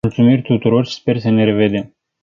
Mulțumiri 0.07 0.41
tuturor 0.41 0.85
și 0.85 0.93
sper 0.95 1.17
să 1.17 1.29
ne 1.29 1.43
revedem. 1.43 1.95